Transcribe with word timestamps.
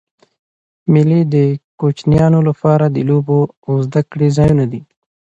مېلې 0.91 1.21
د 1.33 1.35
کوچنيانو 1.79 2.39
له 2.47 2.53
پاره 2.61 2.87
د 2.91 2.97
لوبو 3.09 3.39
او 3.65 3.73
زدهکړي 3.85 4.27
ځایونه 4.37 4.65
دي. 4.71 4.81